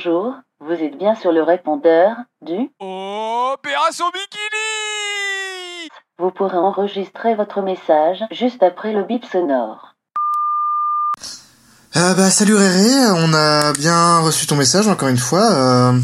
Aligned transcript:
Bonjour, 0.00 0.34
vous 0.60 0.74
êtes 0.74 0.96
bien 0.96 1.16
sur 1.16 1.32
le 1.32 1.42
répondeur 1.42 2.14
du... 2.40 2.70
Opération 2.78 4.04
Bikini 4.12 5.88
Vous 6.20 6.30
pourrez 6.30 6.56
enregistrer 6.56 7.34
votre 7.34 7.62
message 7.62 8.22
juste 8.30 8.62
après 8.62 8.92
le 8.92 9.02
bip 9.02 9.24
sonore. 9.24 9.94
Euh, 11.96 12.14
bah 12.14 12.30
salut 12.30 12.54
Réré, 12.54 13.10
on 13.16 13.34
a 13.34 13.72
bien 13.72 14.20
reçu 14.20 14.46
ton 14.46 14.54
message 14.54 14.86
encore 14.86 15.08
une 15.08 15.18
fois. 15.18 15.50
Euh, 15.50 15.98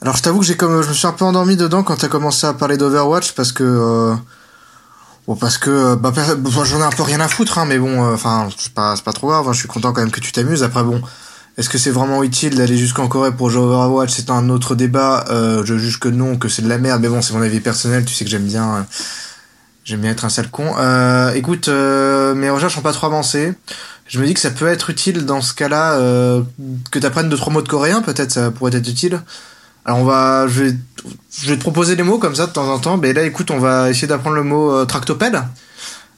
Alors 0.00 0.16
je 0.16 0.22
t'avoue 0.22 0.38
que 0.38 0.46
j'ai 0.46 0.56
comme 0.56 0.80
je 0.80 0.88
me 0.88 0.94
suis 0.94 1.06
un 1.06 1.12
peu 1.12 1.26
endormi 1.26 1.56
dedans 1.56 1.82
quand 1.82 1.96
t'as 1.96 2.08
commencé 2.08 2.46
à 2.46 2.54
parler 2.54 2.78
d'Overwatch 2.78 3.32
parce 3.32 3.52
que 3.52 3.64
euh, 3.64 4.14
bon 5.26 5.36
parce 5.36 5.58
que 5.58 5.94
bah 5.96 6.10
per- 6.10 6.36
bon, 6.36 6.50
j'en 6.50 6.80
ai 6.80 6.84
un 6.84 6.90
peu 6.90 7.02
rien 7.02 7.20
à 7.20 7.28
foutre 7.28 7.58
hein, 7.58 7.66
mais 7.66 7.78
bon 7.78 8.02
euh, 8.02 8.14
enfin 8.14 8.48
c'est 8.56 8.72
pas 8.72 8.96
c'est 8.96 9.04
pas 9.04 9.12
trop 9.12 9.26
grave, 9.26 9.46
hein, 9.46 9.52
je 9.52 9.58
suis 9.58 9.68
content 9.68 9.92
quand 9.92 10.00
même 10.00 10.10
que 10.10 10.20
tu 10.20 10.32
t'amuses. 10.32 10.62
Après 10.62 10.82
bon, 10.82 11.02
est-ce 11.58 11.68
que 11.68 11.78
c'est 11.78 11.90
vraiment 11.90 12.22
utile 12.22 12.56
d'aller 12.56 12.76
jusqu'en 12.76 13.08
Corée 13.08 13.32
pour 13.32 13.50
jouer 13.50 13.62
Overwatch? 13.62 14.10
C'est 14.10 14.30
un 14.30 14.48
autre 14.48 14.74
débat. 14.74 15.24
Euh, 15.30 15.64
je 15.64 15.76
juge 15.76 16.00
que 16.00 16.08
non, 16.08 16.36
que 16.36 16.48
c'est 16.48 16.62
de 16.62 16.68
la 16.68 16.78
merde, 16.78 17.02
mais 17.02 17.08
bon 17.08 17.20
c'est 17.22 17.34
mon 17.34 17.42
avis 17.42 17.60
personnel. 17.60 18.04
Tu 18.04 18.14
sais 18.14 18.24
que 18.24 18.30
j'aime 18.30 18.46
bien. 18.46 18.76
euh, 18.76 18.82
J'aime 19.84 20.00
bien 20.00 20.12
être 20.12 20.24
un 20.24 20.28
sale 20.28 20.48
con. 20.48 20.74
Euh, 20.78 21.32
écoute, 21.34 21.66
euh, 21.66 22.36
mes 22.36 22.48
recherches 22.50 22.74
sont 22.76 22.82
pas 22.82 22.92
trop 22.92 23.08
avancées. 23.08 23.52
Je 24.06 24.20
me 24.20 24.26
dis 24.26 24.32
que 24.32 24.38
ça 24.38 24.50
peut 24.52 24.68
être 24.68 24.90
utile 24.90 25.26
dans 25.26 25.40
ce 25.40 25.52
cas-là 25.54 25.98
que 26.90 26.98
tu 26.98 27.04
apprennes 27.06 27.28
deux 27.28 27.36
trois 27.36 27.52
mots 27.52 27.62
de 27.62 27.68
coréen, 27.68 28.00
peut-être 28.02 28.30
ça 28.30 28.50
pourrait 28.52 28.76
être 28.76 28.88
utile. 28.88 29.20
Alors 29.84 29.98
on 29.98 30.04
va, 30.04 30.46
je 30.46 30.62
vais, 30.62 30.76
je 31.40 31.48
vais 31.48 31.56
te 31.56 31.60
proposer 31.62 31.96
des 31.96 32.04
mots 32.04 32.18
comme 32.18 32.36
ça 32.36 32.46
de 32.46 32.52
temps 32.52 32.72
en 32.72 32.78
temps. 32.78 32.96
Mais 32.96 33.12
là, 33.12 33.22
écoute, 33.22 33.50
on 33.50 33.58
va 33.58 33.90
essayer 33.90 34.06
d'apprendre 34.06 34.36
le 34.36 34.44
mot 34.44 34.84
tractopelle. 34.84 35.42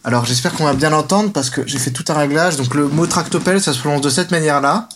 Alors 0.02 0.26
j'espère 0.26 0.52
qu'on 0.52 0.64
va 0.64 0.74
bien 0.74 0.90
l'entendre 0.90 1.32
parce 1.32 1.48
que 1.48 1.62
j'ai 1.66 1.78
fait 1.78 1.90
tout 1.90 2.04
un 2.08 2.14
réglage. 2.18 2.56
Donc 2.56 2.74
le 2.74 2.88
mot 2.88 3.06
tractopelle, 3.06 3.62
ça 3.62 3.72
se 3.72 3.78
prononce 3.78 4.02
de 4.02 4.10
cette 4.10 4.30
manière-là 4.30 4.88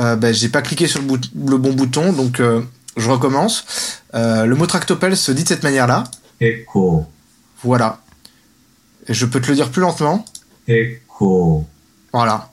euh, 0.00 0.16
ben, 0.16 0.32
j'ai 0.32 0.48
pas 0.48 0.62
cliqué 0.62 0.86
sur 0.86 1.00
le, 1.02 1.56
bon 1.58 1.72
bouton, 1.74 2.12
donc 2.12 2.40
euh, 2.40 2.62
je 2.96 3.10
recommence. 3.10 4.00
Euh, 4.14 4.46
le 4.46 4.56
mot 4.56 4.66
tractopelle 4.66 5.16
se 5.16 5.30
dit 5.30 5.42
de 5.42 5.48
cette 5.48 5.62
manière-là. 5.62 6.04
Echo. 6.40 7.06
Voilà. 7.62 8.00
Et 9.08 9.14
je 9.14 9.26
peux 9.26 9.40
te 9.40 9.48
le 9.48 9.54
dire 9.54 9.70
plus 9.70 9.82
lentement. 9.82 10.24
Echo. 10.66 11.66
Voilà. 12.12 12.50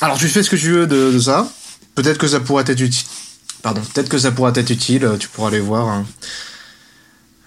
Alors 0.00 0.18
tu 0.18 0.26
fais 0.26 0.42
ce 0.42 0.50
que 0.50 0.56
tu 0.56 0.72
veux 0.72 0.86
de, 0.88 1.16
ça. 1.20 1.48
Peut-être 1.94 2.18
que 2.18 2.26
ça 2.26 2.40
pourra 2.40 2.62
être 2.62 2.80
utile. 2.80 3.06
Pardon. 3.62 3.80
Peut-être 3.94 4.08
que 4.08 4.18
ça 4.18 4.32
pourra 4.32 4.50
être 4.50 4.70
utile. 4.70 5.04
Euh, 5.04 5.16
tu 5.16 5.28
pourras 5.28 5.48
aller 5.48 5.60
voir. 5.60 5.88
Hein. 5.88 6.04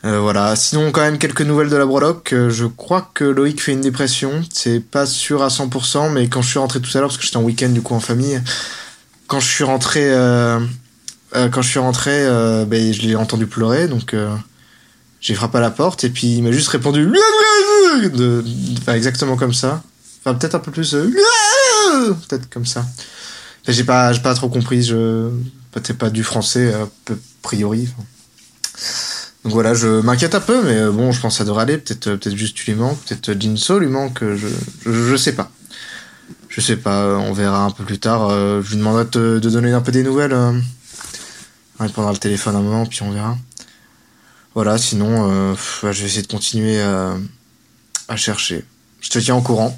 Voilà. 0.04 0.56
Sinon, 0.56 0.92
quand 0.92 1.02
même 1.02 1.18
quelques 1.18 1.42
nouvelles 1.42 1.70
de 1.70 1.76
la 1.76 1.86
breloque. 1.88 2.36
Je 2.50 2.66
crois 2.66 3.10
que 3.16 3.24
Loïc 3.24 3.60
fait 3.60 3.74
une 3.74 3.82
dépression. 3.82 4.44
C'est 4.54 4.80
pas 4.80 5.08
sûr 5.08 5.42
à 5.42 5.48
100%, 5.48 6.12
mais 6.12 6.28
quand 6.28 6.44
je 6.44 6.50
suis 6.50 6.60
rentré 6.60 6.80
tout 6.80 6.96
à 6.96 7.00
l'heure, 7.00 7.10
parce 7.10 7.18
que 7.18 7.24
j'étais 7.24 7.38
en 7.38 7.42
week-end 7.42 7.70
du 7.70 7.82
coup 7.82 7.96
en 7.96 8.00
famille, 8.00 8.40
quand 9.36 9.42
je 9.42 9.52
suis 9.52 9.66
rentré, 9.66 10.14
euh, 10.14 10.62
euh, 11.36 11.50
quand 11.50 11.62
je 11.62 11.68
suis 11.68 11.80
rentré, 11.80 12.12
euh, 12.14 12.64
ben, 12.64 12.94
je 12.94 13.02
l'ai 13.02 13.18
entendu 13.18 13.48
pleurer, 13.48 13.90
donc 13.90 14.16
j'ai 15.20 15.36
frappé 15.36 15.58
à 15.58 15.62
la 15.62 15.72
porte 15.72 16.06
et 16.06 16.10
puis 16.10 16.38
il 16.38 16.42
m'a 16.42 16.54
juste 16.54 16.70
répondu 16.70 17.12
exactement 18.88 19.36
comme 19.36 19.54
ça. 19.54 19.84
Enfin 20.22 20.36
peut-être 20.36 20.56
un 20.56 20.60
peu 20.60 20.72
plus 20.72 20.92
peut-être 22.30 22.50
comme 22.50 22.66
ça. 22.66 22.86
Enfin, 23.64 23.74
j'ai 23.74 23.84
pas 23.84 24.14
pas 24.20 24.36
trop 24.36 24.48
compris, 24.48 24.84
je 24.84 25.30
peut-être 25.74 25.98
pas 25.98 26.10
du 26.10 26.24
français 26.24 26.74
a 26.74 26.88
priori. 27.42 27.90
Donc 29.44 29.52
voilà, 29.52 29.74
je 29.74 30.00
m'inquiète 30.00 30.34
un 30.34 30.40
peu 30.40 30.64
mais 30.64 30.90
bon, 30.92 31.12
je 31.12 31.20
pense 31.20 31.34
que 31.34 31.38
ça 31.40 31.44
devrait 31.44 31.64
aller, 31.64 31.78
peut-être 31.78 32.12
peut-être 32.12 32.38
juste 32.38 32.56
tu 32.56 32.72
lui 32.72 32.80
manques, 32.80 33.00
peut-être 33.02 33.38
Jinso 33.38 33.80
lui 33.80 33.90
manque, 33.90 34.20
je, 34.22 34.48
je 34.86 34.92
je 35.10 35.16
sais 35.18 35.34
pas. 35.34 35.52
Je 36.56 36.62
sais 36.62 36.78
pas, 36.78 37.04
euh, 37.04 37.16
on 37.18 37.34
verra 37.34 37.66
un 37.66 37.72
peu 37.72 37.84
plus 37.84 38.00
tard, 38.00 38.30
euh, 38.30 38.62
je 38.64 38.70
lui 38.70 38.78
demanderai 38.78 39.04
de, 39.12 39.40
donner 39.40 39.74
un 39.74 39.82
peu 39.82 39.92
des 39.92 40.04
nouvelles. 40.04 40.32
euh. 40.32 40.58
On 41.78 41.84
répondra 41.84 42.14
le 42.14 42.18
téléphone 42.18 42.56
un 42.56 42.62
moment 42.62 42.86
puis 42.86 43.02
on 43.04 43.12
verra. 43.12 43.38
Voilà, 44.54 44.78
sinon, 44.78 45.30
euh, 45.30 45.54
je 45.84 45.88
vais 45.88 46.06
essayer 46.06 46.22
de 46.22 46.28
continuer 46.28 46.82
à, 46.82 48.16
chercher. 48.16 48.64
Je 49.02 49.10
te 49.10 49.20
tiens 49.20 49.36
au 49.36 49.42
courant. 49.42 49.78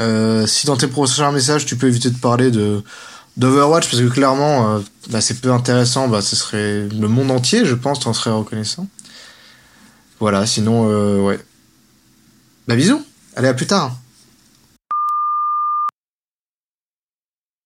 Euh, 0.00 0.48
si 0.48 0.66
dans 0.66 0.76
tes 0.76 0.88
prochains 0.88 1.30
messages, 1.30 1.64
tu 1.64 1.76
peux 1.76 1.86
éviter 1.86 2.10
de 2.10 2.18
parler 2.18 2.50
de 2.50 2.82
d'Overwatch, 3.36 3.88
parce 3.88 4.02
que 4.02 4.08
clairement, 4.08 4.74
euh, 4.74 4.80
bah, 5.10 5.20
c'est 5.20 5.40
peu 5.40 5.52
intéressant, 5.52 6.08
bah, 6.08 6.22
ce 6.22 6.34
serait 6.34 6.88
le 6.88 7.06
monde 7.06 7.30
entier, 7.30 7.64
je 7.64 7.74
pense, 7.74 8.00
t'en 8.00 8.12
serais 8.14 8.30
reconnaissant. 8.30 8.88
Voilà, 10.18 10.44
sinon, 10.44 10.90
euh, 10.90 11.20
ouais. 11.20 11.38
Bah 12.66 12.74
bisous, 12.74 13.04
allez 13.36 13.46
à 13.46 13.54
plus 13.54 13.66
tard. 13.66 13.94